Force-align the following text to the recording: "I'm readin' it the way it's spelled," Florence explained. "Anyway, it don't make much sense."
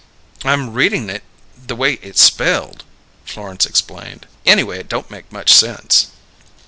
"I'm 0.43 0.73
readin' 0.73 1.11
it 1.11 1.21
the 1.55 1.75
way 1.75 1.99
it's 2.01 2.23
spelled," 2.23 2.85
Florence 3.23 3.67
explained. 3.67 4.25
"Anyway, 4.47 4.79
it 4.79 4.89
don't 4.89 5.11
make 5.11 5.31
much 5.31 5.53
sense." 5.53 6.07